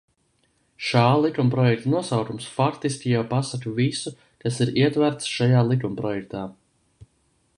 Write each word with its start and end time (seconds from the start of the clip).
Šā 0.85 1.01
likumprojekta 1.25 1.91
nosaukums 1.95 2.47
faktiski 2.55 3.13
jau 3.13 3.21
pasaka 3.35 3.75
visu, 3.81 4.15
kas 4.45 4.59
ir 4.67 4.75
ietverts 4.85 5.31
šajā 5.35 5.63
likumprojektā. 5.69 6.45